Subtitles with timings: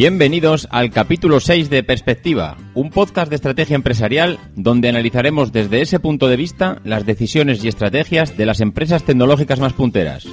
[0.00, 6.00] Bienvenidos al capítulo 6 de Perspectiva, un podcast de estrategia empresarial donde analizaremos desde ese
[6.00, 10.26] punto de vista las decisiones y estrategias de las empresas tecnológicas más punteras.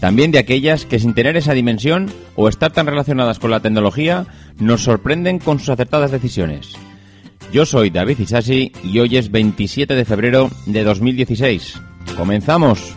[0.00, 4.26] También de aquellas que sin tener esa dimensión o estar tan relacionadas con la tecnología
[4.58, 6.74] nos sorprenden con sus acertadas decisiones.
[7.50, 11.80] Yo soy David Isasi y hoy es 27 de febrero de 2016.
[12.18, 12.94] ¡Comenzamos!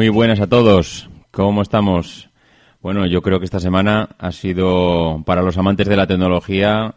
[0.00, 1.10] Muy buenas a todos.
[1.30, 2.30] ¿Cómo estamos?
[2.80, 6.94] Bueno, yo creo que esta semana ha sido para los amantes de la tecnología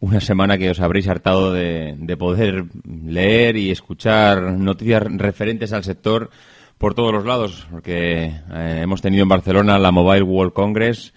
[0.00, 2.64] una semana que os habréis hartado de, de poder
[3.04, 6.30] leer y escuchar noticias referentes al sector
[6.78, 11.12] por todos los lados, porque eh, hemos tenido en Barcelona la Mobile World Congress,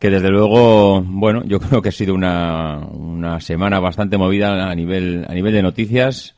[0.00, 4.74] que desde luego, bueno, yo creo que ha sido una, una semana bastante movida a
[4.74, 6.33] nivel, a nivel de noticias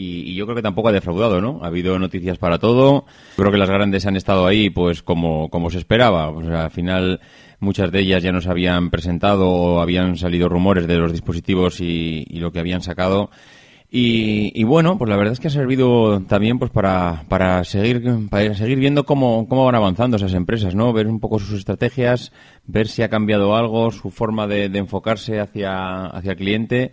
[0.00, 1.60] y, yo creo que tampoco ha defraudado, ¿no?
[1.62, 3.04] Ha habido noticias para todo.
[3.36, 6.30] Creo que las grandes han estado ahí, pues como, como se esperaba.
[6.30, 7.20] O sea, al final
[7.58, 12.24] muchas de ellas ya nos habían presentado o habían salido rumores de los dispositivos y,
[12.28, 13.30] y lo que habían sacado.
[13.92, 18.28] Y, y, bueno, pues la verdad es que ha servido también pues para, para seguir
[18.30, 20.92] para seguir viendo cómo, cómo van avanzando esas empresas, ¿no?
[20.92, 22.30] Ver un poco sus estrategias,
[22.66, 26.92] ver si ha cambiado algo, su forma de, de enfocarse hacia, hacia el cliente.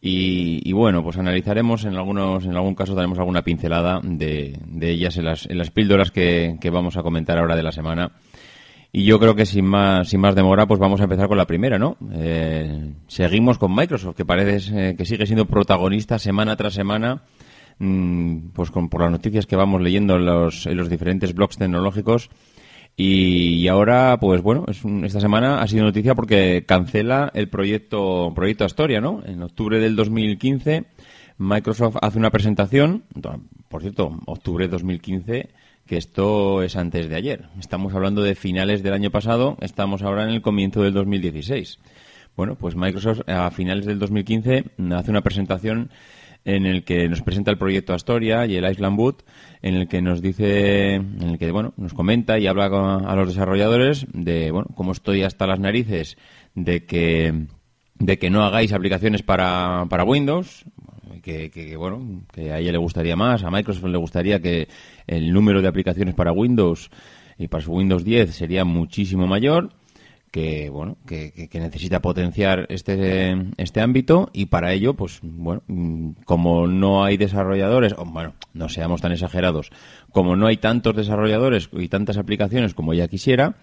[0.00, 5.16] Y, bueno, pues analizaremos en algunos, en algún caso daremos alguna pincelada de, de ellas
[5.16, 8.12] en las, en las píldoras que, que vamos a comentar ahora de la semana.
[8.92, 11.46] Y yo creo que sin más, sin más demora, pues vamos a empezar con la
[11.46, 11.96] primera, ¿no?
[12.12, 17.22] Eh, seguimos con Microsoft, que parece eh, que sigue siendo protagonista semana tras semana,
[17.78, 21.58] mmm, pues con, por las noticias que vamos leyendo en los, en los diferentes blogs
[21.58, 22.30] tecnológicos.
[22.96, 27.48] Y, y, ahora, pues bueno, es un, esta semana ha sido noticia porque cancela el
[27.48, 29.22] proyecto, proyecto Astoria, ¿no?
[29.26, 30.84] En octubre del 2015,
[31.38, 33.04] Microsoft hace una presentación,
[33.68, 35.50] por cierto, octubre de 2015,
[35.86, 37.48] que esto es antes de ayer.
[37.60, 41.78] Estamos hablando de finales del año pasado, estamos ahora en el comienzo del 2016.
[42.36, 44.64] Bueno, pues Microsoft a finales del 2015
[44.94, 45.90] hace una presentación
[46.46, 49.24] en el que nos presenta el proyecto Astoria y el Island Boot,
[49.62, 53.28] en el que nos dice, en el que bueno, nos comenta y habla a los
[53.28, 56.16] desarrolladores de bueno, cómo estoy hasta las narices
[56.54, 57.46] de que
[57.98, 60.64] de que no hagáis aplicaciones para, para Windows,
[61.22, 64.68] que, que, bueno, que a ella le gustaría más, a Microsoft le gustaría que
[65.06, 66.90] el número de aplicaciones para Windows
[67.38, 69.70] y para su Windows 10 sería muchísimo mayor,
[70.36, 75.62] que bueno, que, que necesita potenciar este, este ámbito y para ello, pues bueno,
[76.26, 79.70] como no hay desarrolladores, o bueno, no seamos tan exagerados,
[80.12, 83.56] como no hay tantos desarrolladores y tantas aplicaciones como ella quisiera,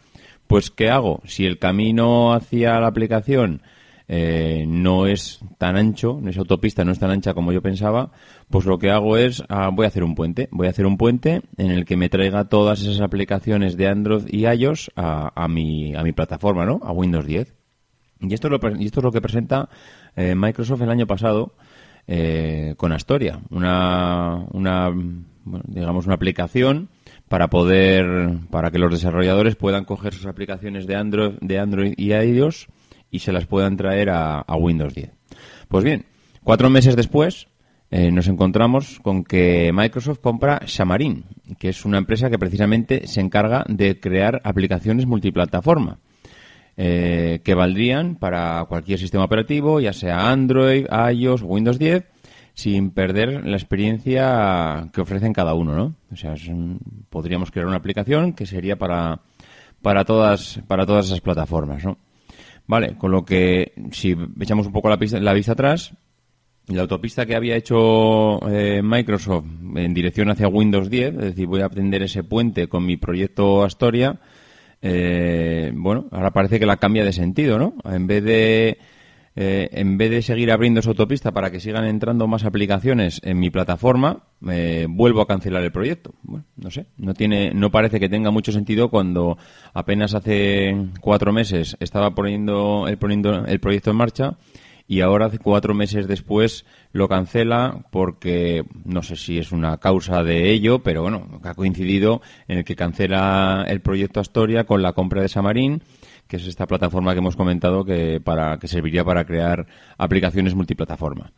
[0.47, 1.21] pues ¿qué hago?
[1.25, 3.61] Si el camino hacia la aplicación
[4.07, 8.11] eh, no es tan ancho, esa autopista no es tan ancha como yo pensaba,
[8.49, 10.49] pues lo que hago es, ah, voy a hacer un puente.
[10.51, 14.27] Voy a hacer un puente en el que me traiga todas esas aplicaciones de Android
[14.27, 16.79] y iOS a, mi, a mi plataforma, ¿no?
[16.83, 17.53] A Windows 10.
[18.21, 19.69] Y esto es lo, y esto es lo que presenta
[20.15, 21.53] eh, Microsoft el año pasado
[22.07, 24.91] eh, con Astoria, una, una
[25.45, 26.89] digamos, una aplicación
[27.27, 32.13] para poder, para que los desarrolladores puedan coger sus aplicaciones de Android, de Android y
[32.13, 32.67] iOS
[33.13, 35.11] y se las puedan traer a, Windows 10.
[35.69, 36.05] Pues bien,
[36.43, 37.47] cuatro meses después
[37.91, 41.23] eh, nos encontramos con que Microsoft compra Xamarin,
[41.59, 45.99] que es una empresa que precisamente se encarga de crear aplicaciones multiplataforma.
[46.75, 52.03] Eh, que valdrían para cualquier sistema operativo, ya sea Android, iOS o Windows 10,
[52.55, 55.95] sin perder la experiencia que ofrecen cada uno, ¿no?
[56.11, 56.79] O sea, un,
[57.11, 59.21] podríamos crear una aplicación que sería para,
[59.83, 61.99] para, todas, para todas esas plataformas, ¿no?
[62.65, 65.93] Vale, con lo que si echamos un poco la, pista, la vista atrás,
[66.67, 69.45] la autopista que había hecho eh, Microsoft
[69.75, 73.63] en dirección hacia Windows 10, es decir, voy a aprender ese puente con mi proyecto
[73.63, 74.19] Astoria,
[74.81, 77.75] eh, bueno, ahora parece que la cambia de sentido, ¿no?
[77.85, 78.77] En vez de
[79.35, 83.39] eh, en vez de seguir abriendo esa autopista para que sigan entrando más aplicaciones en
[83.39, 86.13] mi plataforma, eh, vuelvo a cancelar el proyecto.
[86.21, 89.37] Bueno, no sé, no tiene, no parece que tenga mucho sentido cuando
[89.73, 94.37] apenas hace cuatro meses estaba poniendo el, poniendo el proyecto en marcha
[94.87, 100.51] y ahora cuatro meses después lo cancela porque no sé si es una causa de
[100.51, 105.21] ello, pero bueno, ha coincidido en el que cancela el proyecto Astoria con la compra
[105.21, 105.81] de Samarín
[106.27, 109.67] que es esta plataforma que hemos comentado que, para, que serviría para crear
[109.97, 111.31] aplicaciones multiplataforma.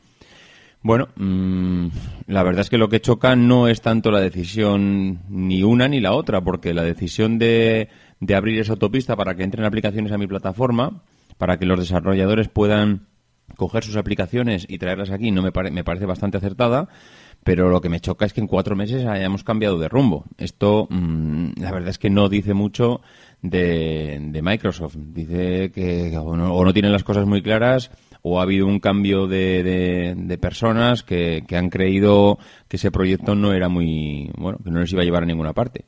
[0.82, 1.88] Bueno, mm,
[2.28, 6.00] la verdad es que lo que choca no es tanto la decisión ni una ni
[6.00, 7.90] la otra, porque la decisión de,
[8.20, 11.02] de abrir esa autopista para que entren aplicaciones a mi plataforma,
[11.38, 13.08] para que los desarrolladores puedan
[13.56, 16.88] coger sus aplicaciones y traerlas aquí, no me, me parece bastante acertada,
[17.44, 20.26] pero lo que me choca es que en cuatro meses hayamos cambiado de rumbo.
[20.38, 23.02] Esto, mm, la verdad es que no dice mucho
[23.50, 24.96] de, Microsoft.
[24.98, 30.16] Dice que o no, tienen las cosas muy claras o ha habido un cambio de,
[30.16, 34.80] de, personas que, que, han creído que ese proyecto no era muy, bueno, que no
[34.80, 35.86] les iba a llevar a ninguna parte.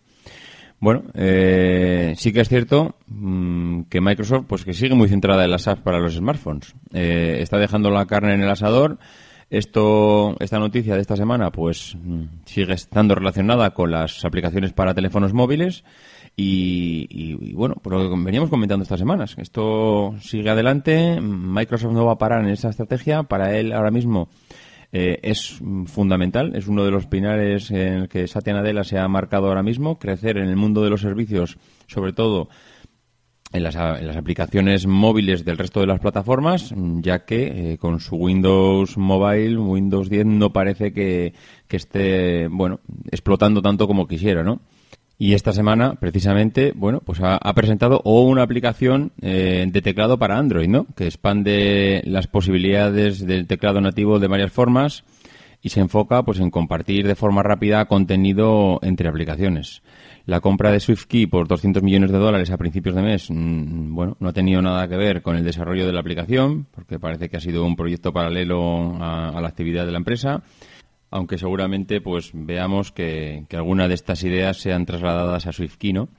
[0.80, 5.52] Bueno, eh, sí que es cierto mm, que Microsoft, pues que sigue muy centrada en
[5.52, 6.76] las apps para los smartphones.
[6.94, 9.00] Eh, está dejando la carne en el asador.
[9.50, 14.94] Esto, esta noticia de esta semana, pues mm, sigue estando relacionada con las aplicaciones para
[14.94, 15.86] teléfonos móviles.
[16.40, 22.12] Y, bueno, por lo que veníamos comentando estas semanas, esto sigue adelante, Microsoft no va
[22.12, 24.30] a parar en esa estrategia, para él ahora mismo
[24.92, 29.08] eh, es fundamental, es uno de los pilares en el que Satya Nadella se ha
[29.08, 31.58] marcado ahora mismo, crecer en el mundo de los servicios,
[31.88, 32.50] sobre todo
[33.52, 38.00] en las, en las aplicaciones móviles del resto de las plataformas, ya que eh, con
[38.00, 41.34] su Windows Mobile, Windows 10 no parece que,
[41.68, 42.80] que esté, bueno,
[43.12, 44.60] explotando tanto como quisiera, ¿no?
[45.20, 50.38] Y esta semana, precisamente, bueno, pues ha, presentado o una aplicación eh, de teclado para
[50.38, 50.86] Android, ¿no?
[50.96, 55.04] Que expande las posibilidades del teclado nativo de varias formas
[55.64, 59.82] y se enfoca, pues, en compartir de forma rápida contenido entre aplicaciones.
[60.28, 64.16] La compra de SwiftKey por 200 millones de dólares a principios de mes, mm, bueno,
[64.20, 67.38] no ha tenido nada que ver con el desarrollo de la aplicación, porque parece que
[67.38, 70.44] ha sido un proyecto paralelo a la actividad de la empresa
[71.10, 76.10] aunque seguramente pues veamos que, que algunas de estas ideas sean trasladadas a SwiftKey, ¿no?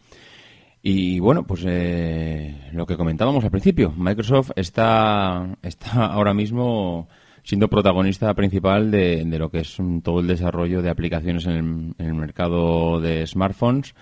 [0.81, 7.09] Y bueno, pues eh, lo que comentábamos al principio, Microsoft está, está ahora mismo
[7.49, 12.12] siendo protagonista principal de, de lo que es todo el desarrollo de aplicaciones en el,
[12.12, 13.95] mercado de smartphones.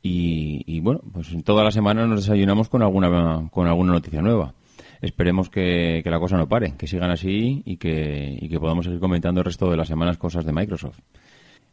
[0.00, 4.54] Y, bueno, pues toda la semana nos desayunamos con alguna, con alguna noticia nueva
[5.02, 8.98] esperemos que, la cosa no pare, que sigan así y que, y que podamos seguir
[8.98, 11.00] comentando el resto de las semanas cosas de Microsoft.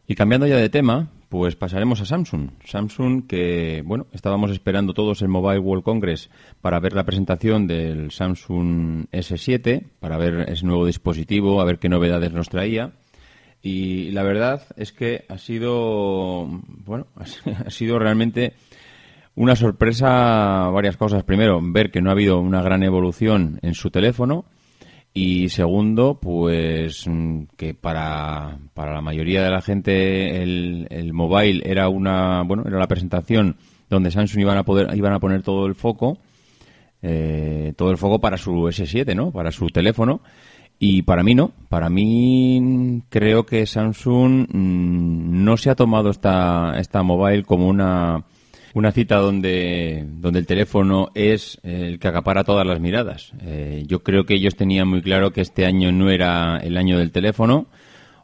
[0.07, 2.51] Y cambiando ya de tema, pues pasaremos a Samsung.
[2.65, 6.29] Samsung que, bueno, estábamos esperando todos el Mobile World Congress
[6.61, 11.89] para ver la presentación del Samsung S7, para ver ese nuevo dispositivo, a ver qué
[11.89, 12.91] novedades nos traía.
[13.61, 16.45] Y la verdad es que ha sido,
[16.85, 17.07] bueno,
[17.65, 18.53] ha sido realmente
[19.35, 21.23] una sorpresa, varias cosas.
[21.23, 24.45] Primero, ver que no ha habido una gran evolución en su teléfono.
[25.13, 31.61] Y segundo, pues mm, que para, para la mayoría de la gente el, el mobile
[31.65, 33.57] era una, bueno, era la presentación
[33.89, 36.17] donde Samsung iban a poder, iban a poner todo el foco,
[37.01, 39.31] eh, todo el foco para su S7, ¿no?
[39.31, 40.21] Para su teléfono.
[40.79, 41.51] Y para mí no.
[41.69, 48.23] Para mí creo que Samsung mm, no se ha tomado esta, esta mobile como una,
[48.73, 53.31] una cita donde, donde el teléfono es el que acapara todas las miradas.
[53.41, 56.97] Eh, yo creo que ellos tenían muy claro que este año no era el año
[56.97, 57.67] del teléfono,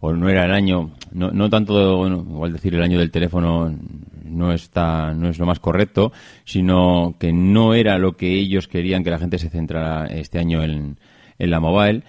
[0.02, 3.76] o no era el año, no, no tanto, bueno, igual decir el año del teléfono
[4.24, 6.14] no está, no es lo más correcto,
[6.46, 10.64] sino que no era lo que ellos querían que la gente se centrara este año
[10.64, 10.98] en,
[11.38, 12.04] en la mobile.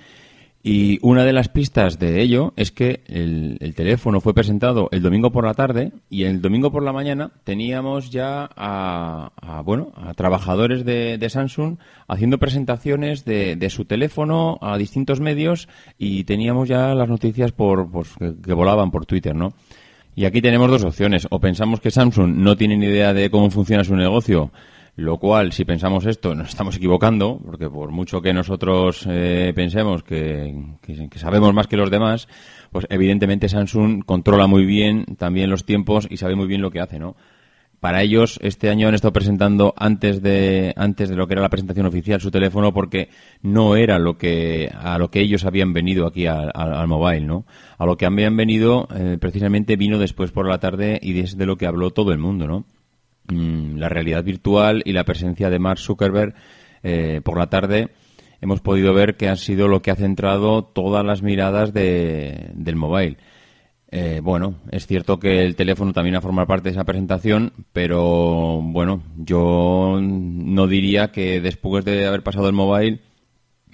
[0.63, 5.33] Y una de las pistas de ello es que el, teléfono fue presentado el domingo
[5.33, 10.85] por la tarde y el domingo por la mañana teníamos ya a, bueno a trabajadores
[10.85, 15.67] de, Samsung haciendo presentaciones de, su teléfono a distintos medios
[15.99, 19.55] y teníamos ya las noticias por, pues, que, que volaban por Twitter, ¿no?
[20.15, 21.27] Y aquí tenemos dos opciones.
[21.31, 24.51] O pensamos que Samsung no tiene ni idea de cómo funciona su negocio
[25.01, 30.03] lo cual, si pensamos esto, nos estamos equivocando, porque por mucho que nosotros eh, pensemos
[30.03, 30.55] que,
[31.17, 32.29] sabemos más que los demás,
[32.71, 36.81] pues evidentemente Samsung controla muy bien también los tiempos y sabe muy bien lo que
[36.81, 37.17] hace, ¿no?
[37.81, 41.49] Para ellos, este año han estado presentando antes de, antes de lo que era la
[41.49, 43.09] presentación oficial su teléfono porque
[43.41, 47.47] no era lo que, a lo que ellos habían venido aquí al, mobile, ¿no?
[47.79, 51.47] A lo que habían venido, eh, precisamente vino después por la tarde y es de
[51.47, 52.67] lo que habló todo el mundo, ¿no?
[53.29, 56.35] Mm, la realidad virtual y la presencia de Mark Zuckerberg
[56.83, 57.91] eh, por la tarde
[58.41, 62.77] hemos podido ver que ha sido lo que ha centrado todas las miradas de, del
[62.77, 63.19] mobile.
[63.93, 68.61] Eh, bueno, es cierto que el teléfono también ha formado parte de esa presentación, pero
[68.63, 73.01] bueno, yo no diría que después de haber pasado el mobile,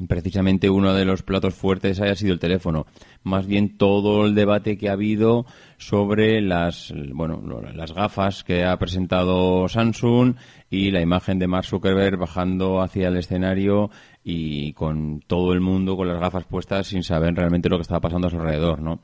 [0.08, 2.86] precisamente uno de los platos fuertes haya sido el teléfono.
[3.22, 5.46] Más bien todo el debate que ha habido
[5.78, 7.42] sobre las, bueno,
[7.74, 10.36] las gafas que ha presentado Samsung
[10.70, 13.90] y la imagen de Mark Zuckerberg bajando hacia el escenario
[14.24, 18.00] y con todo el mundo con las gafas puestas sin saber realmente lo que estaba
[18.00, 19.00] pasando a su alrededor, ¿no?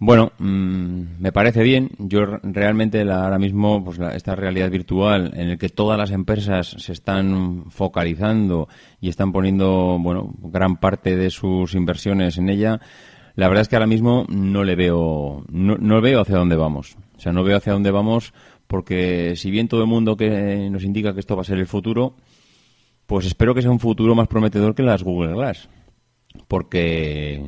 [0.00, 1.90] Bueno, mm, me parece bien.
[1.98, 6.92] Yo realmente ahora mismo, pues esta realidad virtual en el que todas las empresas se
[6.92, 8.68] están focalizando
[9.00, 12.80] y están poniendo, bueno, gran parte de sus inversiones en ella,
[13.34, 16.96] la verdad es que ahora mismo no le veo, no, no veo hacia dónde vamos.
[17.16, 18.32] O sea, no veo hacia dónde vamos
[18.68, 21.66] porque si bien todo el mundo que nos indica que esto va a ser el
[21.66, 22.14] futuro,
[23.06, 25.68] pues espero que sea un futuro más prometedor que las Google Glass.
[26.46, 27.42] Porque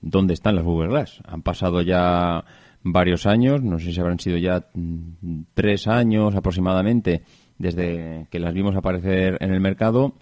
[0.00, 1.20] dónde están las Google Glass.
[1.26, 2.44] Han pasado ya
[2.82, 7.22] varios años, no sé si habrán sido ya mm, tres años aproximadamente
[7.58, 10.14] desde que las vimos aparecer en el mercado.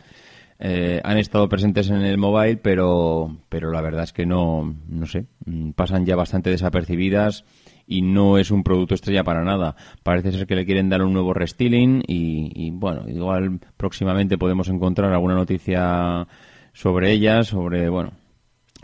[0.59, 5.07] Eh, han estado presentes en el mobile, pero, pero la verdad es que no, no
[5.07, 7.45] sé, mm, pasan ya bastante desapercibidas
[7.87, 9.77] y no es un producto estrella para nada.
[10.03, 14.69] Parece ser que le quieren dar un nuevo restyling y, y bueno, igual próximamente podemos
[14.69, 16.27] encontrar alguna noticia
[16.73, 18.13] sobre ellas, sobre, bueno,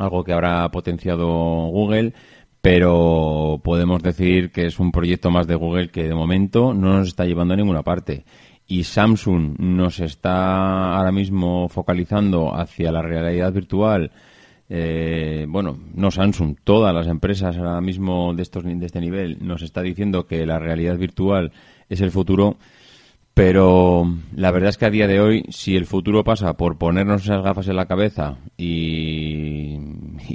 [0.02, 2.12] algo que habrá potenciado Google,
[2.61, 7.09] pero podemos decir que es un proyecto más de Google que de momento no nos
[7.09, 8.25] está llevando a ninguna parte.
[8.66, 14.12] Y Samsung nos está ahora mismo focalizando hacia la realidad virtual.
[14.68, 19.62] Eh, bueno, no Samsung, todas las empresas ahora mismo de, estos, de este nivel nos
[19.62, 21.52] está diciendo que la realidad virtual
[21.88, 22.56] es el futuro
[23.35, 27.23] pero la verdad es que a día de hoy, si el futuro pasa por ponernos
[27.23, 29.32] esas gafas en la cabeza y,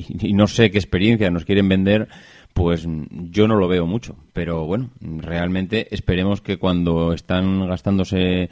[0.34, 2.08] no sé qué experiencia nos quieren vender,
[2.54, 4.16] pues yo no lo veo mucho.
[4.34, 8.50] Pero bueno, realmente esperemos que cuando están gastándose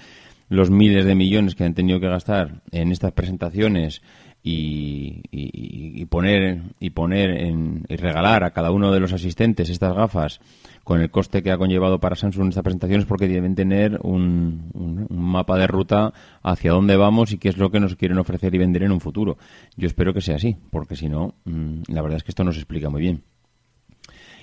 [0.50, 4.02] los miles de millones que han tenido que gastar en estas presentaciones
[4.48, 10.40] y, poner y poner en, y regalar a cada uno de los asistentes estas gafas
[10.84, 14.70] con el coste que ha conllevado para Samsung esta presentación es porque deben tener un,
[14.74, 18.54] un, mapa de ruta hacia dónde vamos y qué es lo que nos quieren ofrecer
[18.54, 19.38] y vender en un futuro.
[19.78, 22.58] Yo espero que sea así, porque si no, mm, la verdad es que esto nos
[22.58, 23.24] explica muy bien.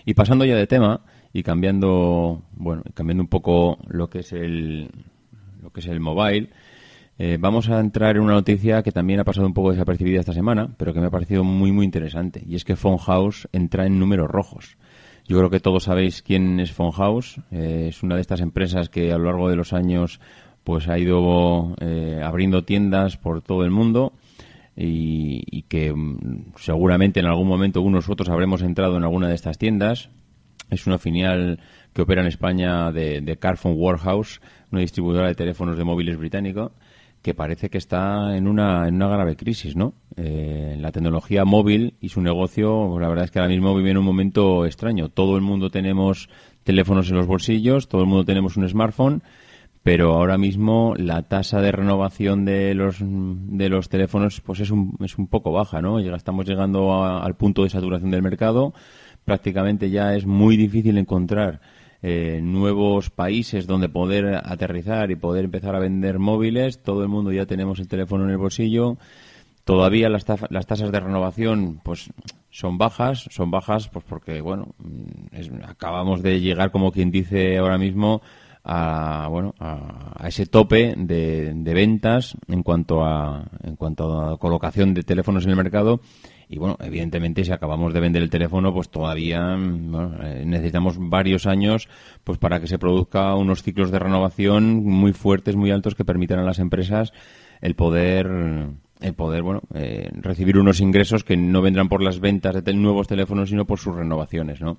[0.04, 4.90] Y pasando ya de tema y cambiando, bueno, cambiando un poco lo que es el,
[5.62, 6.50] lo que es el mobile,
[7.18, 10.32] eh, vamos a entrar en una noticia que también ha pasado un poco desapercibida esta
[10.32, 12.42] semana, pero que me ha parecido muy, muy interesante.
[12.46, 14.76] Y es que Phone House entra en números rojos.
[15.28, 17.40] Yo creo que todos sabéis quién es Phone House.
[17.50, 20.20] Eh, es una de estas empresas que a lo largo de los años
[20.64, 24.12] pues ha ido eh, abriendo tiendas por todo el mundo
[24.76, 29.58] y, que mm, seguramente en algún momento unos otros habremos entrado en alguna de estas
[29.58, 30.08] tiendas.
[30.70, 31.60] Es una filial
[31.92, 34.40] que opera en España de, de Carphone Warehouse,
[34.70, 36.72] una distribuidora de teléfonos de móviles británico
[37.22, 39.94] que parece que está en una, en una grave crisis, ¿no?
[40.16, 43.98] Eh, la tecnología móvil y su negocio, la verdad es que ahora mismo vive en
[43.98, 45.08] un momento extraño.
[45.08, 46.28] Todo el mundo tenemos
[46.64, 49.22] teléfonos en los bolsillos, todo el mundo tenemos un smartphone,
[49.84, 54.96] pero ahora mismo la tasa de renovación de los, de los teléfonos pues es un,
[55.00, 56.00] es un poco baja, ¿no?
[56.00, 58.74] estamos llegando al punto de saturación del mercado.
[59.24, 61.60] Prácticamente ya es muy difícil encontrar
[62.02, 66.82] eh, nuevos países donde poder aterrizar y poder empezar a vender móviles.
[66.82, 68.98] Todo el mundo ya tenemos el teléfono en el bolsillo.
[69.64, 72.10] Todavía las, las tasas de renovación pues
[72.50, 77.78] son bajas, son bajas pues porque bueno, mm, acabamos de llegar como quien dice ahora
[77.78, 78.20] mismo
[78.64, 85.02] a bueno a, ese tope de, ventas en cuanto a en cuanto a colocación de
[85.02, 86.00] teléfonos en el mercado.
[86.48, 91.88] Y bueno, evidentemente, si acabamos de vender el teléfono, pues todavía eh, necesitamos varios años
[92.24, 96.40] pues para que se produzca unos ciclos de renovación muy fuertes, muy altos, que permitan
[96.40, 97.14] a las empresas
[97.62, 98.28] el poder
[99.00, 103.08] el poder bueno eh, recibir unos ingresos que no vendrán por las ventas de nuevos
[103.08, 104.78] teléfonos sino por sus renovaciones no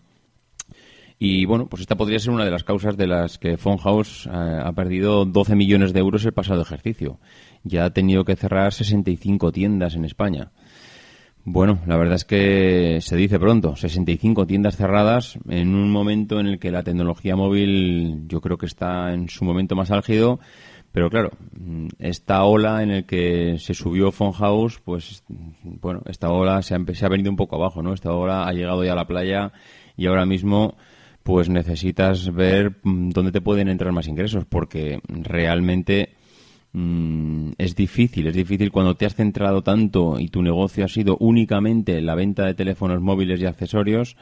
[1.25, 4.27] y bueno pues esta podría ser una de las causas de las que Phone House
[4.27, 7.17] eh, ha perdido 12 millones de euros el pasado ejercicio.
[7.63, 10.51] Ya ha tenido que cerrar 65 tiendas en España.
[11.45, 16.47] Bueno, la verdad es que se dice pronto, 65 tiendas cerradas en un momento en
[16.47, 20.41] el que la tecnología móvil yo creo que está en su momento más álgido,
[20.91, 21.31] pero claro,
[21.99, 25.23] esta ola en el que se subió Phone House, pues
[25.63, 27.93] bueno, esta ola se ha, se ha venido un poco abajo, ¿no?
[27.93, 29.53] Esta ola ha llegado ya a la playa
[29.95, 30.75] y ahora mismo
[31.23, 36.09] pues necesitas ver dónde te pueden entrar más ingresos porque realmente
[36.73, 41.17] mm, es difícil, es difícil cuando te has centrado tanto y tu negocio ha sido
[41.19, 44.17] únicamente la venta de teléfonos móviles y accesorios,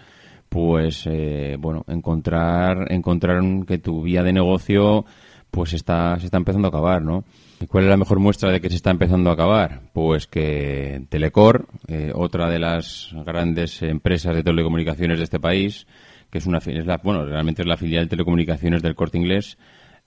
[0.48, 5.05] pues eh, bueno, encontrar encontrar que tu vía de negocio
[5.50, 7.25] pues está se está empezando a acabar, ¿no?
[7.67, 9.81] ¿Cuál es la mejor muestra de que se está empezando a acabar?
[9.93, 15.86] Pues que Telecor, eh, otra de las grandes empresas de telecomunicaciones de este país,
[16.31, 19.57] que es una es la, bueno, realmente es la filial de telecomunicaciones del Corte Inglés,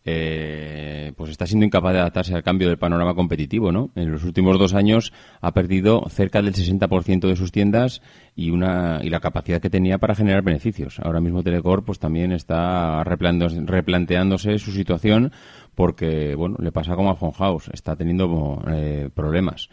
[0.07, 3.91] eh, pues está siendo incapaz de adaptarse al cambio del panorama competitivo, ¿no?
[3.95, 8.03] En los últimos dos años ha perdido cerca del 60% de sus tiendas
[8.37, 11.01] y una y la capacidad que tenía para generar beneficios.
[11.01, 15.33] Ahora mismo Telecor pues también está replanteándose su situación
[15.75, 19.71] porque, bueno, le pasa como a House, está teniendo eh, problemas.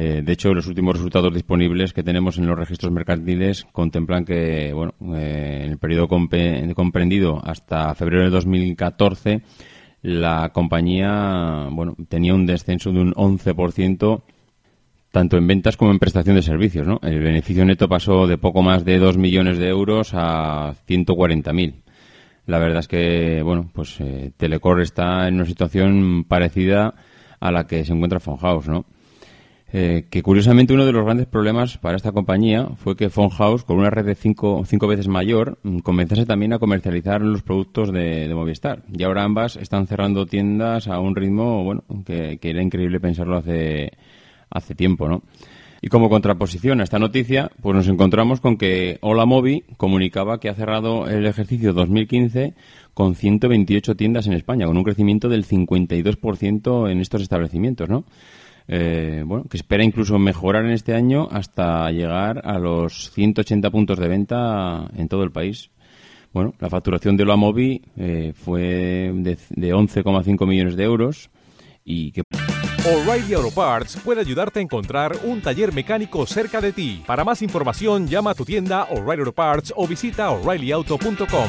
[0.00, 4.72] Eh, de hecho, los últimos resultados disponibles que tenemos en los registros mercantiles contemplan que,
[4.72, 9.42] bueno, eh, en el periodo comprendido hasta febrero de 2014,
[10.02, 14.22] la compañía, bueno, tenía un descenso de un 11%
[15.10, 17.00] tanto en ventas como en prestación de servicios, ¿no?
[17.02, 21.74] El beneficio neto pasó de poco más de 2 millones de euros a 140.000.
[22.46, 26.94] La verdad es que, bueno, pues eh, Telecor está en una situación parecida
[27.40, 28.86] a la que se encuentra Fonhaus, ¿no?
[29.70, 33.76] Eh, que curiosamente uno de los grandes problemas para esta compañía fue que House, con
[33.76, 38.32] una red de cinco, cinco veces mayor, mm, comenzase también a comercializar los productos de,
[38.34, 38.82] Movistar.
[38.90, 43.92] Y ahora ambas están cerrando tiendas a un ritmo, bueno, que, era increíble pensarlo hace,
[44.48, 45.22] hace tiempo, ¿no?
[45.82, 50.48] Y como contraposición a esta noticia, pues nos encontramos con que Hola Movi comunicaba que
[50.48, 52.54] ha cerrado el ejercicio 2015
[52.94, 58.04] con 128 tiendas en España, con un crecimiento del 52% en estos establecimientos, ¿no?
[58.70, 63.98] Eh, bueno, que espera incluso mejorar en este año hasta llegar a los 180 puntos
[63.98, 65.70] de venta en todo el país.
[66.32, 71.30] Bueno, la facturación de Loamovi eh, fue de, de 11,5 millones de euros
[71.82, 72.22] y que
[72.84, 77.02] O'Reilly Auto Parts puede ayudarte a encontrar un taller mecánico cerca de ti.
[77.06, 81.48] Para más información, llama a tu tienda O'Reilly Auto Parts o visita oreillyauto.com.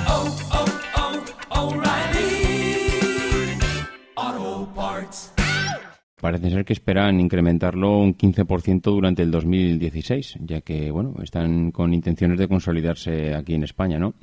[6.20, 11.94] Parece ser que esperan incrementarlo un 15% durante el 2016, ya que, bueno, están con
[11.94, 14.14] intenciones de consolidarse aquí en España, ¿no?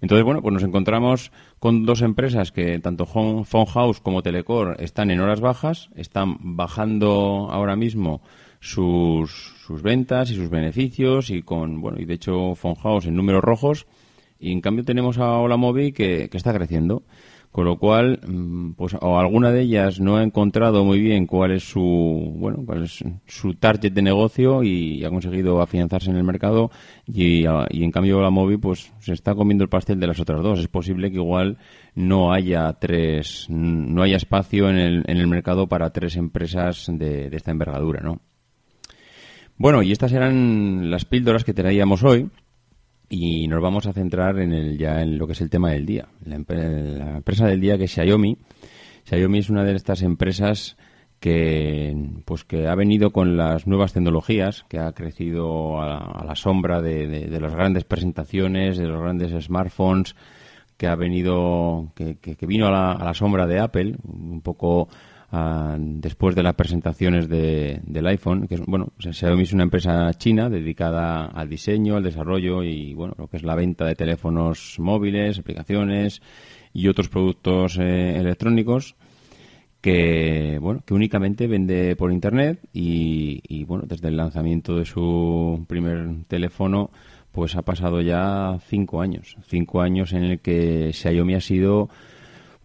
[0.00, 5.20] Entonces, bueno, pues nos encontramos con dos empresas que, tanto House como Telecor, están en
[5.20, 8.20] horas bajas, están bajando ahora mismo
[8.58, 9.30] sus,
[9.64, 13.86] sus ventas y sus beneficios y con, bueno, y de hecho House en números rojos
[14.40, 17.04] y en cambio tenemos a Olamovi que, que está creciendo.
[17.52, 21.52] Con lo cual, mm, pues o alguna de ellas no ha encontrado muy bien cuál
[21.52, 26.24] es su, bueno, cuál es su target de negocio y ha conseguido afianzarse en el
[26.24, 26.70] mercado
[27.06, 30.42] y, y en cambio la Movi pues se está comiendo el pastel de las otras
[30.42, 30.60] dos.
[30.60, 31.58] Es posible que igual
[31.94, 37.28] no haya tres, no haya espacio en el, en el mercado para tres empresas de,
[37.28, 38.20] de esta envergadura, ¿no?
[39.58, 42.30] Bueno, y estas eran las píldoras que traíamos hoy
[43.14, 45.84] y nos vamos a centrar en el, ya en lo que es el tema del
[45.84, 46.08] día.
[46.24, 48.38] La, empresa del día que es Xiaomi.
[49.04, 50.78] Xiaomi es una de estas empresas
[51.20, 51.94] que
[52.24, 57.28] pues que ha venido con las nuevas tecnologías, que ha crecido a, la sombra de,
[57.38, 60.16] las grandes presentaciones, de los grandes smartphones,
[60.78, 64.88] que ha venido, que, que, vino a la, a la, sombra de Apple, un poco
[65.34, 70.12] Ah, después de las presentaciones de, del iPhone, que es, bueno, Xiaomi es una empresa
[70.12, 74.76] china dedicada al diseño, al desarrollo y, bueno, lo que es la venta de teléfonos
[74.78, 76.20] móviles, aplicaciones
[76.74, 78.94] y otros productos eh, electrónicos
[79.80, 86.24] que, bueno, que únicamente vende por Internet y, bueno, desde el lanzamiento de su primer
[86.28, 86.90] teléfono,
[87.32, 89.38] pues ha pasado ya cinco años.
[89.46, 91.88] Cinco años en el que Xiaomi ha sido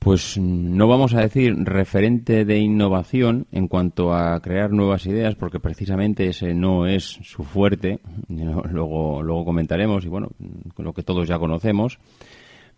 [0.08, 5.60] pues no vamos a decir referente de innovación en cuanto a crear nuevas ideas, porque
[5.60, 10.30] precisamente ese no es su fuerte, luego, luego comentaremos, y bueno,
[10.78, 12.00] lo que todos ya conocemos,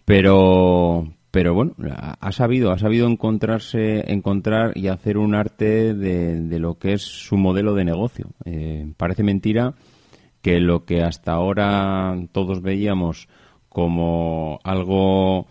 [0.06, 1.76] pero, pero bueno,
[2.20, 7.38] ha sabido, ha sabido encontrarse, encontrar y hacer un arte de, lo que es su
[7.38, 8.26] modelo de negocio.
[8.46, 9.76] Eh, parece mentira
[10.42, 13.28] que lo que hasta ahora todos veíamos
[13.70, 15.46] como algo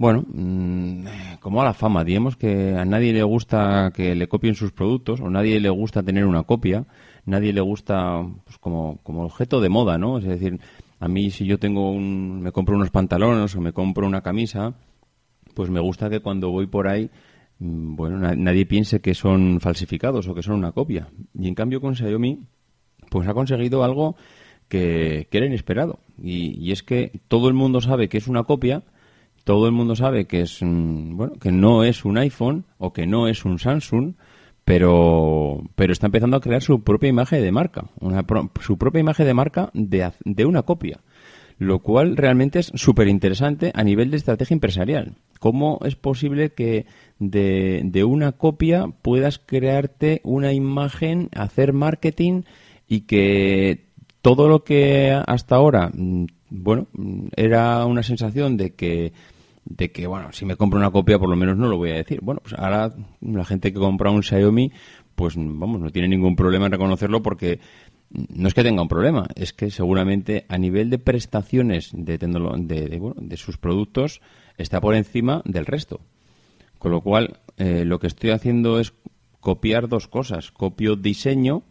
[0.00, 1.04] bueno, mm,
[1.40, 5.20] como a la fama, digamos que a nadie le gusta que le copien sus productos,
[5.20, 6.86] o nadie le gusta tener una copia,
[7.26, 10.16] nadie le gusta pues, como, como objeto de moda, ¿no?
[10.16, 10.58] Es decir,
[11.00, 14.72] a mí si yo tengo un, me compro unos pantalones o me compro una camisa,
[15.54, 17.10] pues me gusta que cuando voy por ahí,
[17.58, 21.08] mm, bueno, nadie piense que son falsificados o que son una copia.
[21.38, 22.40] Y en cambio con Xiaomi,
[23.10, 24.16] pues ha conseguido algo
[24.66, 25.98] que, que era inesperado.
[26.22, 28.82] Y, y es que todo el mundo sabe que es una copia,
[29.50, 33.26] todo el mundo sabe que es bueno que no es un iPhone o que no
[33.26, 34.14] es un Samsung
[34.64, 38.24] pero, pero está empezando a crear su propia imagen de marca, una,
[38.60, 41.00] su propia imagen de marca de, de una copia,
[41.58, 45.16] lo cual realmente es súper interesante a nivel de estrategia empresarial.
[45.40, 46.86] ¿Cómo es posible que
[47.18, 52.42] de, de una copia puedas crearte una imagen, hacer marketing
[52.86, 53.86] y que
[54.22, 56.86] todo lo que hasta ahora, mm, bueno,
[57.34, 59.12] era una sensación de que
[59.64, 61.94] de que, bueno, si me compro una copia por lo menos no lo voy a
[61.94, 62.20] decir.
[62.22, 64.72] Bueno, pues ahora la gente que compra un Xiaomi,
[65.14, 67.60] pues vamos, no tiene ningún problema en reconocerlo porque
[68.10, 72.98] no es que tenga un problema, es que seguramente a nivel de prestaciones de, de,
[72.98, 74.20] bueno, de sus productos
[74.58, 76.00] está por encima del resto.
[76.78, 78.94] Con lo cual, eh, lo que estoy haciendo es
[79.40, 80.50] copiar dos cosas.
[80.50, 81.62] Copio diseño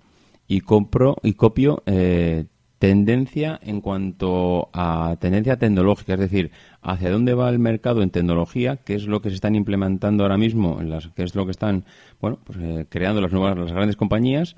[0.47, 2.45] y compro y copio eh,
[2.79, 8.77] tendencia en cuanto a tendencia tecnológica, es decir, hacia dónde va el mercado en tecnología,
[8.77, 11.51] qué es lo que se están implementando ahora mismo, en las, qué es lo que
[11.51, 11.83] están,
[12.21, 14.55] bueno, pues, eh, creando las nuevas, las grandes compañías.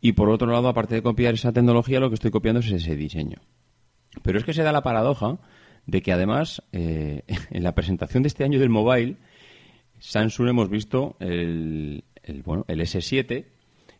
[0.00, 2.94] Y por otro lado, aparte de copiar esa tecnología, lo que estoy copiando es ese
[2.94, 3.40] diseño.
[4.22, 5.38] Pero es que se da la paradoja
[5.86, 9.16] de que además, eh, en la presentación de este año del mobile,
[10.00, 13.46] Samsung hemos visto el, el, bueno, el S7,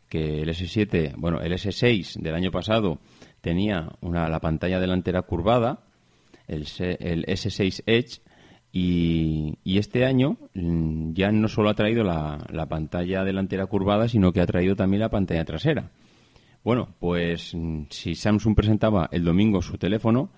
[0.09, 3.01] que el S7, bueno, el S6 del año pasado
[3.41, 5.81] tenía una, la pantalla delantera curvada,
[6.47, 8.21] el, el S6 Edge,
[8.73, 14.33] y, este año mm, ya no solo ha traído la, la, pantalla delantera curvada, sino
[14.33, 15.91] que ha traído también la pantalla trasera.
[16.65, 20.31] Bueno, pues mm, si Samsung presentaba el domingo su teléfono,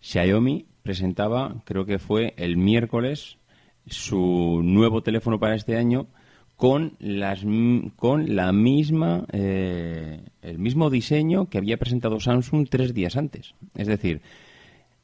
[0.00, 3.38] Xiaomi presentaba, creo que fue el miércoles,
[3.86, 6.06] su nuevo teléfono para este año
[6.56, 7.44] con las
[7.96, 13.54] con la misma eh, el mismo diseño que había presentado Samsung tres días antes.
[13.74, 14.22] Es decir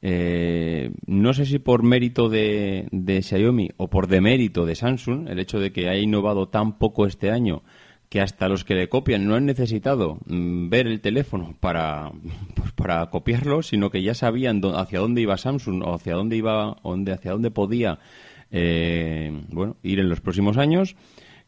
[0.03, 5.39] eh, no sé si por mérito de, de, Xiaomi o por demérito de Samsung el
[5.39, 7.61] hecho de que ha innovado tan poco este año
[8.09, 12.11] que hasta los que le copian no han necesitado mm, ver el teléfono para
[12.55, 16.77] pues para copiarlo sino que ya sabían hacia dónde iba Samsung o hacia dónde iba
[16.83, 17.99] dónde, hacia dónde podía
[18.49, 20.95] eh, bueno ir en los próximos años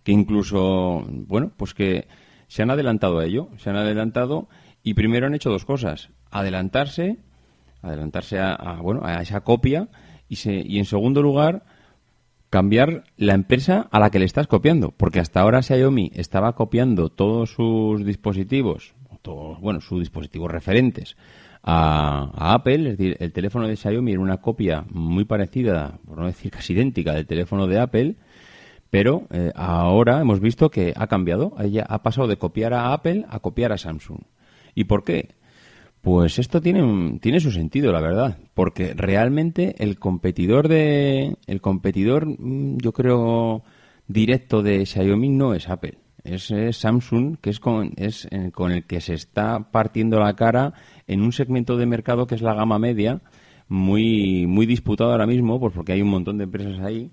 [0.04, 2.08] que incluso, bueno, pues que
[2.48, 4.48] se han adelantado a ello, se han adelantado
[4.84, 7.18] y primero han hecho dos cosas, adelantarse,
[7.82, 9.90] adelantarse a, bueno, a esa copia
[10.28, 11.64] y, se, y en segundo lugar
[12.50, 17.10] cambiar la empresa a la que le estás copiando, porque hasta ahora Xiaomi estaba copiando
[17.10, 21.16] todos sus dispositivos, todos, bueno, sus dispositivos referentes
[21.64, 26.20] a, a, Apple, es decir, el teléfono de Xiaomi era una copia muy parecida, por
[26.20, 28.16] no decir casi idéntica, del teléfono de Apple,
[28.94, 31.56] pero eh, ahora hemos visto que ha cambiado.
[31.58, 34.20] Ella ha pasado de copiar a Apple a copiar a Samsung.
[34.76, 35.30] ¿Y por qué?
[36.02, 42.28] Pues esto tiene, tiene su sentido, la verdad, porque realmente el competidor de el competidor,
[42.28, 43.64] mm, yo creo,
[44.08, 48.86] directo de Xiaomi no es Apple, es, Samsung, que es con, es eh, con el
[48.86, 50.74] que se está partiendo la cara
[51.08, 53.24] en un segmento de mercado que es la gama media,
[53.68, 57.10] muy muy disputado ahora mismo, pues porque hay un montón de empresas ahí.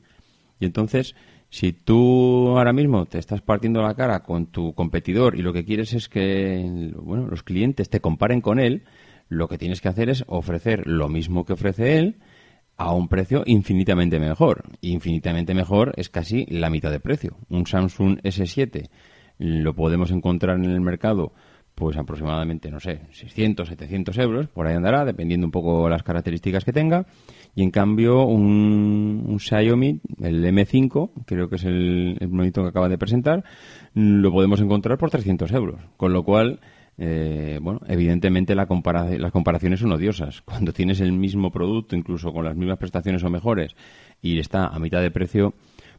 [0.59, 1.15] Y entonces,
[1.51, 5.65] si tú ahora mismo te estás partiendo la cara con tu competidor y lo que
[5.65, 8.85] quieres es que bueno, los clientes te comparen con él,
[9.29, 12.17] lo que tienes que hacer es ofrecer lo mismo que ofrece él
[12.77, 14.65] a un precio infinitamente mejor.
[14.81, 17.37] Infinitamente mejor es casi la mitad de precio.
[17.49, 18.89] Un Samsung S7
[19.39, 21.33] lo podemos encontrar en el mercado
[21.75, 26.65] pues aproximadamente, no sé, 600, 700 euros, por ahí andará, dependiendo un poco las características
[26.65, 27.07] que tenga.
[27.55, 32.99] Y en cambio, un, Xiaomi, el M5, creo que es el, el que acaba de
[32.99, 33.45] presentar,
[33.95, 35.81] lo podemos encontrar por 300 euros.
[35.97, 36.61] Con lo cual,
[36.99, 38.69] eh, bueno, evidentemente la
[39.19, 40.43] las comparaciones son odiosas.
[40.45, 43.75] Cuando tienes el mismo producto, incluso con las mismas prestaciones o mejores,
[44.21, 45.55] y está a mitad de precio,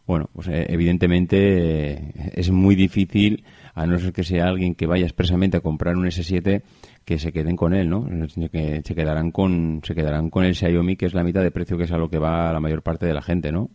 [0.06, 4.86] bueno, pues eh, evidentemente eh, es muy difícil, a no ser que sea alguien que
[4.86, 6.64] vaya expresamente a comprar un S7,
[7.06, 8.06] que se queden con él, ¿no?
[8.52, 11.78] Que se quedarán con, se quedarán con el Xiaomi, que es la mitad de precio
[11.78, 13.70] que es a lo que va la mayor parte de la gente, ¿no?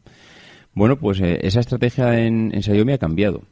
[0.74, 3.42] Bueno, pues eh, esa estrategia en, Xiaomi ha cambiado.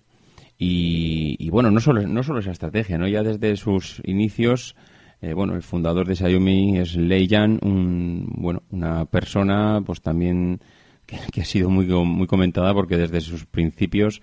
[0.56, 3.08] Y, bueno, no solo, no solo esa estrategia, ¿no?
[3.08, 4.76] Ya desde sus inicios,
[5.20, 10.60] bueno, el fundador de Xiaomi es Lei Yan, un, bueno, una persona, pues también
[11.06, 14.20] que, ha sido muy, muy comentada porque desde sus principios,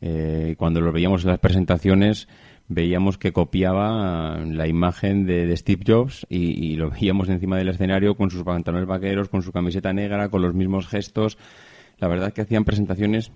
[0.00, 2.28] eh, cuando lo veíamos en las presentaciones,
[2.68, 8.30] veíamos que copiaba la imagen de, Steve Jobs y, lo veíamos encima del escenario con
[8.30, 11.38] sus pantalones vaqueros, con su camiseta negra, con los mismos gestos.
[11.98, 13.32] La verdad que hacían presentaciones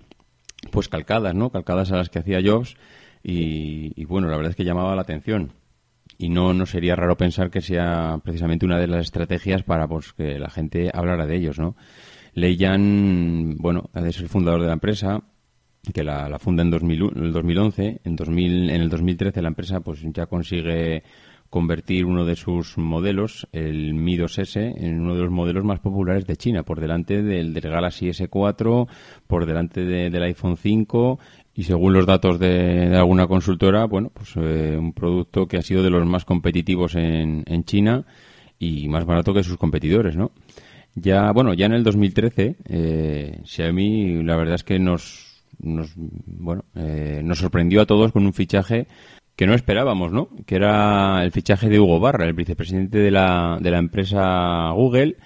[0.71, 1.49] pues calcadas, ¿no?
[1.49, 2.75] Calcadas a las que hacía Jobs
[3.23, 5.53] y, bueno, la verdad es que llamaba la atención.
[6.17, 10.13] Y no, no sería raro pensar que sea precisamente una de las estrategias para pues,
[10.13, 11.75] que la gente hablara de ellos, ¿no?
[12.33, 15.23] Lei Yan, bueno, es el fundador de la empresa,
[15.93, 18.01] que la, funda en 2011.
[18.03, 21.03] En, 2000, en el 2013 la empresa pues ya consigue
[21.49, 26.25] convertir uno de sus modelos, el Mi 2S, en uno de los modelos más populares
[26.25, 28.87] de China, por delante del, Galaxy S4,
[29.27, 31.19] por delante del iPhone 5
[31.53, 35.83] y según los datos de, alguna consultora, bueno, pues eh, un producto que ha sido
[35.83, 38.05] de los más competitivos en, en China
[38.57, 40.31] y más barato que sus competidores, ¿no?
[40.95, 46.65] Ya, bueno, ya en el 2013, eh, Xiaomi, la verdad es que nos, nos bueno,
[46.75, 48.87] eh, nos sorprendió a todos con un fichaje
[49.35, 50.29] que no esperábamos, ¿no?
[50.45, 55.17] Que era el fichaje de Hugo Barra, el vicepresidente de la, de la empresa Google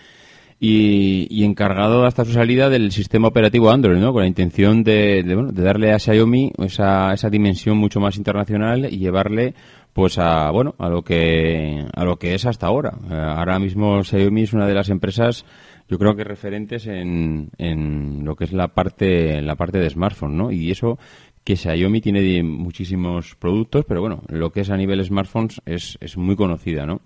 [0.60, 4.14] y, encargado hasta su salida del sistema operativo Android, ¿no?
[4.14, 8.86] Con la intención de, bueno, de darle a Xiaomi esa, esa dimensión mucho más internacional
[8.92, 9.54] y llevarle
[9.94, 14.04] pues a bueno a lo que a lo que es hasta ahora eh, ahora mismo
[14.04, 15.46] Xiaomi es una de las empresas
[15.88, 20.38] yo creo que referentes en, en lo que es la parte la parte de smartphone
[20.38, 20.98] no y eso
[21.43, 26.17] que Xiaomi tiene muchísimos productos pero bueno lo que es a nivel smartphones es, es
[26.17, 27.02] muy conocida no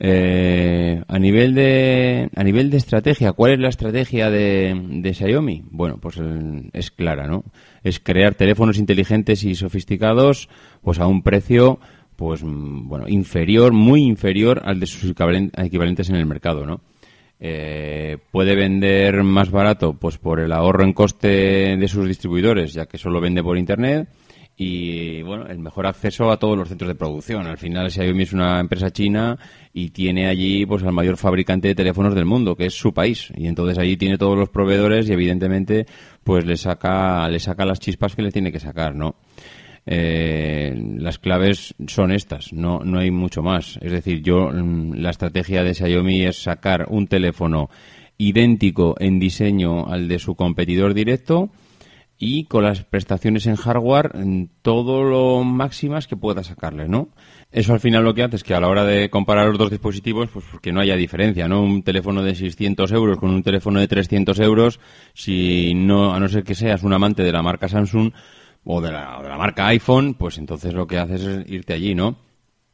[0.00, 5.62] eh, a nivel de a nivel de estrategia, ¿cuál es la estrategia de, de Xiaomi?
[5.70, 6.20] Bueno, pues
[6.72, 7.44] es clara, ¿no?
[7.84, 10.48] Es crear teléfonos inteligentes y sofisticados,
[10.82, 11.78] pues a un precio,
[12.16, 15.14] pues mm, bueno, inferior, muy inferior al de sus
[15.56, 16.80] equivalentes en el mercado, ¿no?
[17.40, 22.86] Eh, puede vender más barato, pues por el ahorro en coste de sus distribuidores, ya
[22.86, 24.08] que solo vende por internet
[24.56, 27.46] y bueno, el mejor acceso a todos los centros de producción.
[27.46, 29.36] Al final Xiaomi es una empresa china
[29.72, 33.32] y tiene allí pues al mayor fabricante de teléfonos del mundo, que es su país,
[33.36, 35.86] y entonces allí tiene todos los proveedores y evidentemente
[36.22, 39.16] pues le saca le saca las chispas que le tiene que sacar, ¿no?
[39.86, 43.78] Eh, las claves son estas, no no hay mucho más.
[43.82, 47.68] Es decir, yo mm, la estrategia de Xiaomi es sacar un teléfono
[48.16, 51.50] idéntico en diseño al de su competidor directo
[52.16, 54.12] y con las prestaciones en hardware
[54.62, 57.08] todo lo máximas que pueda sacarle, ¿no?
[57.50, 59.70] Eso al final lo que hace es que a la hora de comparar los dos
[59.70, 61.62] dispositivos, pues que no haya diferencia, ¿no?
[61.62, 64.80] Un teléfono de 600 euros con un teléfono de 300 euros,
[65.12, 68.12] si no, a no ser que seas un amante de la marca Samsung
[68.64, 71.94] o de la, de la marca iPhone, pues entonces lo que haces es irte allí,
[71.94, 72.16] ¿no?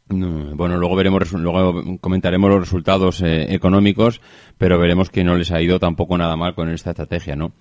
[0.08, 4.20] Bueno, luego veremos, luego comentaremos los resultados eh, económicos,
[4.58, 7.52] pero veremos que no les ha ido tampoco nada mal con esta estrategia, ¿no?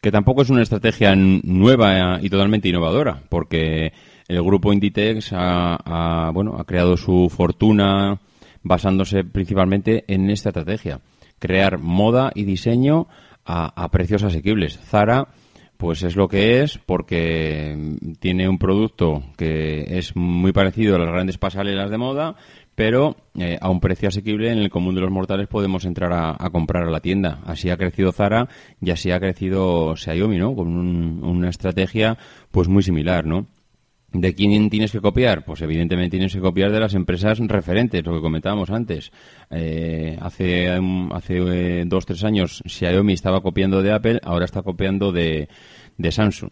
[0.00, 3.92] que tampoco es una estrategia nueva y totalmente innovadora, porque
[4.28, 8.18] el grupo Inditex ha, bueno, ha creado su fortuna
[8.62, 11.00] basándose principalmente en esta estrategia,
[11.38, 13.08] crear moda y diseño
[13.44, 14.78] a, precios asequibles.
[14.78, 15.28] Zara
[15.80, 21.08] pues es lo que es porque tiene un producto que es muy parecido a las
[21.08, 22.36] grandes pasarelas de moda,
[22.74, 26.50] pero eh, a un precio asequible en el común de los mortales podemos entrar a,
[26.50, 27.40] comprar a la tienda.
[27.46, 28.46] Así ha crecido Zara
[28.78, 30.54] y así ha crecido Xiaomi, ¿no?
[30.54, 30.68] Con
[31.24, 32.18] una estrategia
[32.50, 33.46] pues muy similar, ¿no?
[34.12, 35.44] ¿De quién tienes que copiar?
[35.44, 39.12] Pues evidentemente tienes que copiar de las empresas referentes, lo que comentábamos antes.
[39.50, 40.68] Eh, hace
[41.12, 45.48] hace eh, dos, tres años Xiaomi estaba copiando de Apple, ahora está copiando de,
[45.96, 46.50] de Samsung.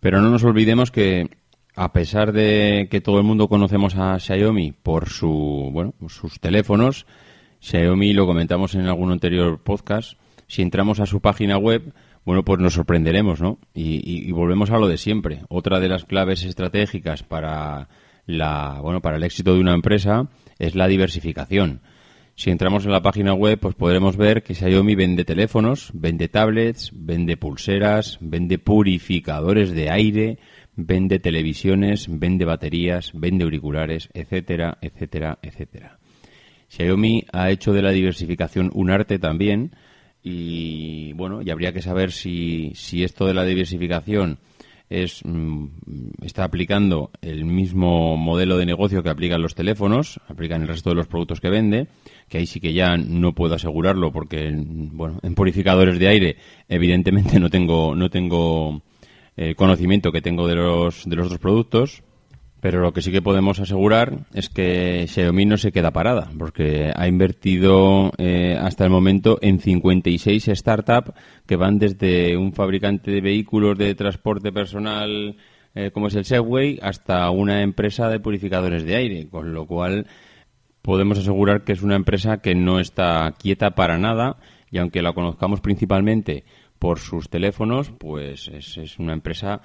[0.00, 1.28] Pero no nos olvidemos que
[1.76, 7.06] a pesar de que todo el mundo conocemos a Xiaomi por su, bueno, sus teléfonos,
[7.60, 10.18] Xiaomi lo comentamos en algún anterior podcast,
[10.48, 11.92] si entramos a su página web,
[12.28, 13.58] bueno, pues nos sorprenderemos, ¿no?
[13.72, 15.40] Y, volvemos a lo de siempre.
[15.48, 17.88] Otra de las claves estratégicas para
[18.26, 21.80] la, bueno, para el éxito de una empresa es la diversificación.
[22.34, 26.90] Si entramos en la página web, pues podremos ver que Xiaomi vende teléfonos, vende tablets,
[26.92, 30.38] vende pulseras, vende purificadores de aire,
[30.76, 35.98] vende televisiones, vende baterías, vende auriculares, etcétera, etcétera, etcétera.
[36.68, 39.72] Xiaomi ha hecho de la diversificación un arte también
[40.22, 44.38] y bueno, y habría que saber si, si esto de la diversificación
[44.90, 45.66] es mm,
[46.22, 50.96] está aplicando el mismo modelo de negocio que aplican los teléfonos, aplican el resto de
[50.96, 51.88] los productos que vende,
[52.28, 56.36] que ahí sí que ya no puedo asegurarlo porque bueno, en purificadores de aire
[56.68, 58.82] evidentemente no tengo no tengo
[59.38, 62.02] el conocimiento que tengo de los, de los otros productos,
[62.60, 66.92] pero lo que sí que podemos asegurar es que Xiaomi no se queda parada, porque
[66.94, 71.12] ha invertido eh, hasta el momento en 56 startups
[71.46, 75.36] que van desde un fabricante de vehículos de transporte personal
[75.74, 80.06] eh, como es el Segway hasta una empresa de purificadores de aire, con lo cual
[80.82, 84.38] podemos asegurar que es una empresa que no está quieta para nada
[84.70, 86.44] y aunque la conozcamos principalmente
[86.78, 89.60] por sus teléfonos, pues es, una empresa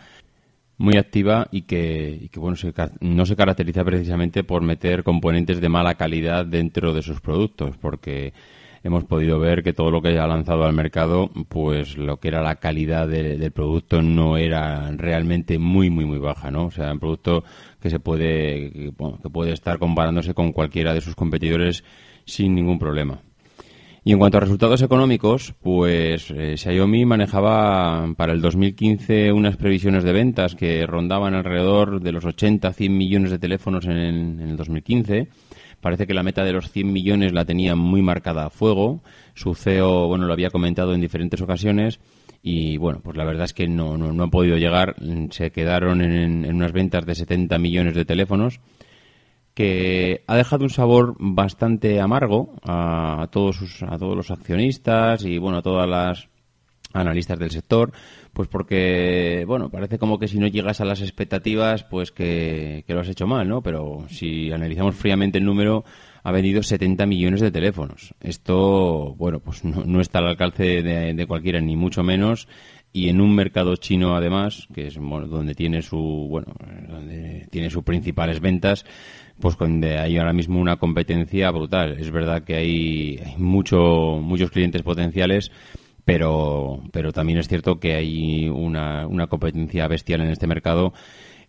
[0.77, 2.57] muy activa y que, bueno,
[3.01, 8.33] no se caracteriza precisamente por meter componentes de mala calidad dentro de sus productos, porque
[8.83, 12.41] hemos podido ver que todo lo que ha lanzado al mercado, pues lo que era
[12.41, 16.65] la calidad del producto no era realmente muy, muy, muy baja, ¿no?
[16.65, 17.43] O sea, un producto
[17.79, 21.83] que se puede, que, que puede estar comparándose con cualquiera de sus competidores
[22.25, 23.21] sin ningún problema.
[24.05, 30.03] Y en cuanto a resultados económicos, pues eh, Xiaomi manejaba para el 2015 unas previsiones
[30.03, 33.95] de ventas que rondaban alrededor de los 80-100 millones de teléfonos en
[34.41, 35.29] el, 2015.
[35.79, 39.01] Parece que la meta de los 100 millones la tenía muy marcada a fuego.
[39.35, 42.01] Su CEO, bueno, lo había comentado en diferentes ocasiones.
[42.41, 44.95] Y bueno, pues la verdad es que no, no, han podido llegar.
[45.29, 48.59] Se quedaron en, en unas ventas de 70 millones de teléfonos
[49.53, 55.37] que ha dejado un sabor bastante amargo a, todos sus, a todos los accionistas y
[55.37, 56.27] bueno a todas las
[56.93, 57.91] analistas del sector
[58.33, 62.99] pues porque bueno parece como que si no llegas a las expectativas pues que, lo
[62.99, 65.83] has hecho mal no pero si analizamos fríamente el número
[66.23, 68.13] ha vendido 70 millones de teléfonos.
[68.21, 72.47] Esto bueno pues no, está al alcance de cualquiera ni mucho menos
[72.93, 76.53] y en un mercado chino además que es donde tiene su bueno
[76.87, 78.85] donde tiene sus principales ventas
[79.39, 81.97] pues donde hay ahora mismo una competencia brutal.
[81.99, 85.51] Es verdad que hay, mucho, muchos clientes potenciales,
[86.05, 90.93] pero, pero también es cierto que hay una, una competencia bestial en este mercado.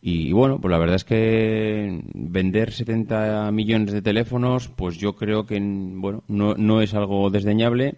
[0.00, 5.46] Y, bueno, pues la verdad es que vender 70 millones de teléfonos, pues yo creo
[5.46, 7.94] que bueno, no, no es algo desdeñable.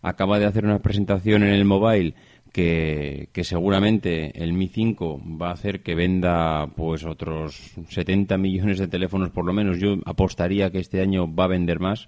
[0.00, 2.14] Acaba de hacer una presentación en el mobile
[2.52, 8.88] que, seguramente el Mi 5 va a hacer que venda pues otros 70 millones de
[8.88, 9.78] teléfonos por lo menos.
[9.78, 12.06] Yo apostaría que este año va a vender más.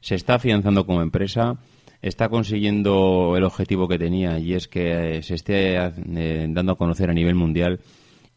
[0.00, 1.58] Se está afianzando como empresa,
[2.02, 6.78] está consiguiendo el objetivo que tenía y es que eh, se esté eh, dando a
[6.78, 7.80] conocer a nivel mundial.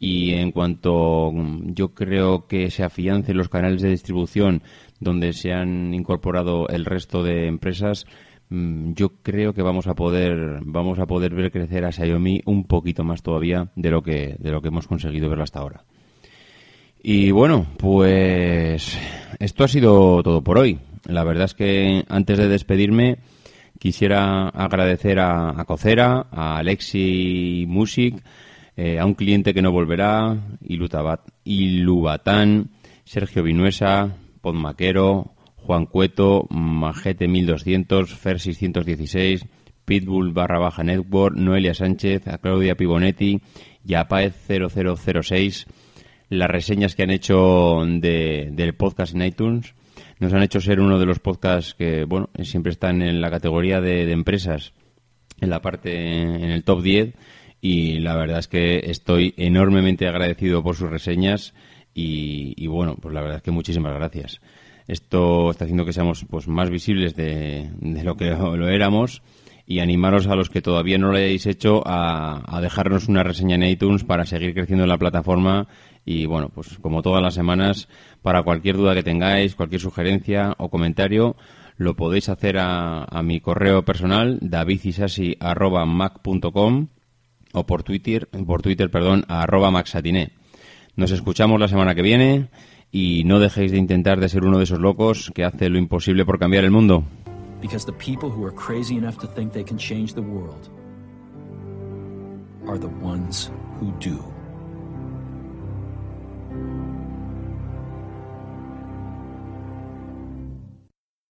[0.01, 4.63] Y en cuanto mm, yo creo que se afiancen los canales de distribución
[4.99, 8.05] donde se han incorporado el resto de empresas,
[8.49, 13.03] yo creo que vamos a poder vamos a poder ver crecer a Xiaomi un poquito
[13.03, 15.83] más todavía de lo que de lo que hemos conseguido verlo hasta ahora.
[17.01, 18.97] Y bueno, pues
[19.39, 20.79] esto ha sido todo por hoy.
[21.05, 23.19] La verdad es que antes de despedirme
[23.79, 28.21] quisiera agradecer a, a Cocera, a Alexi Music,
[28.75, 30.37] eh, a un cliente que no volverá,
[31.43, 32.69] Ilubatán,
[33.05, 35.33] Sergio Vinuesa, Podmaquero,
[35.69, 39.45] Juan Cueto, Majete 1200, Fer 616,
[39.85, 43.39] Pitbull barra baja network, Noelia Sánchez, a Claudia Pibonetti,
[43.83, 45.67] Yapaez 0006,
[46.29, 49.75] las reseñas que han hecho del podcast en iTunes
[50.17, 53.79] nos han hecho ser uno de los podcasts que, bueno, siempre están en la categoría
[53.79, 54.73] de, empresas,
[55.39, 57.13] en la parte, en el top 10,
[57.61, 61.53] y la verdad es que estoy enormemente agradecido por sus reseñas
[61.93, 64.41] y, y bueno, pues la verdad es que muchísimas gracias.
[64.89, 69.21] Esto está haciendo que seamos pues más visibles de, lo que lo, éramos.
[69.67, 73.65] Y animaros a los que todavía no lo hayáis hecho a, dejarnos una reseña en
[73.65, 75.67] iTunes para seguir creciendo en la plataforma.
[76.05, 77.87] Y bueno, pues como todas las semanas,
[78.23, 81.35] para cualquier duda que tengáis, cualquier sugerencia o comentario,
[81.77, 86.87] lo podéis hacer a, mi correo personal davidisasi@mac.com
[87.53, 90.31] o por Twitter, por Twitter, perdón, a arroba maxatiné.
[90.95, 92.49] Nos escuchamos la semana que viene
[92.91, 96.25] y no dejéis de intentar de ser uno de esos locos que hace lo imposible
[96.25, 97.03] por cambiar el mundo.
[97.61, 100.69] Because the people who are crazy enough to think they can change the world
[102.67, 104.38] are the ones who do.